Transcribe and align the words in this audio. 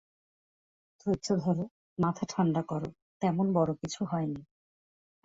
ধৈর্য 0.99 1.27
ধরো, 1.43 1.65
মাথা 1.97 2.23
ঠান্ডা 2.29 2.61
করো, 2.61 2.89
তেমন 3.21 3.45
বড় 3.53 3.71
কিছু 3.73 4.01
হয়নি। 4.05 4.41